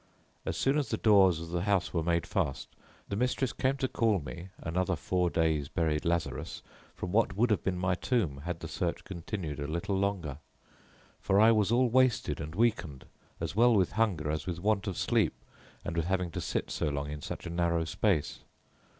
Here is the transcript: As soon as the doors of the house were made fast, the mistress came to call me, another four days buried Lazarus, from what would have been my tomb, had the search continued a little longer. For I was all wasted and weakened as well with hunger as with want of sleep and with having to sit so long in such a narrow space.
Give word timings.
As 0.47 0.57
soon 0.57 0.79
as 0.79 0.89
the 0.89 0.97
doors 0.97 1.39
of 1.39 1.49
the 1.49 1.61
house 1.61 1.93
were 1.93 2.01
made 2.01 2.25
fast, 2.25 2.69
the 3.07 3.15
mistress 3.15 3.53
came 3.53 3.77
to 3.77 3.87
call 3.87 4.17
me, 4.19 4.49
another 4.57 4.95
four 4.95 5.29
days 5.29 5.69
buried 5.69 6.05
Lazarus, 6.05 6.63
from 6.95 7.11
what 7.11 7.35
would 7.35 7.51
have 7.51 7.63
been 7.63 7.77
my 7.77 7.93
tomb, 7.93 8.41
had 8.43 8.61
the 8.61 8.67
search 8.67 9.03
continued 9.03 9.59
a 9.59 9.67
little 9.67 9.95
longer. 9.95 10.39
For 11.19 11.39
I 11.39 11.51
was 11.51 11.71
all 11.71 11.87
wasted 11.91 12.41
and 12.41 12.55
weakened 12.55 13.05
as 13.39 13.55
well 13.55 13.75
with 13.75 13.91
hunger 13.91 14.31
as 14.31 14.47
with 14.47 14.59
want 14.59 14.87
of 14.87 14.97
sleep 14.97 15.35
and 15.85 15.95
with 15.95 16.05
having 16.07 16.31
to 16.31 16.41
sit 16.41 16.71
so 16.71 16.87
long 16.89 17.11
in 17.11 17.21
such 17.21 17.45
a 17.45 17.51
narrow 17.51 17.85
space. 17.85 18.39